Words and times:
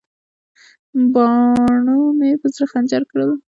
باڼو 1.13 1.99
مې 2.17 2.29
په 2.41 2.47
زړه 2.53 2.65
خنجر 2.71 3.03
کړل. 3.11 3.31